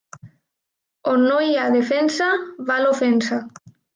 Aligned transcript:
On 1.11 1.25
no 1.25 1.35
hi 1.47 1.51
ha 1.57 1.67
defensa 1.77 2.31
va 2.71 2.81
l'ofensa. 2.87 3.41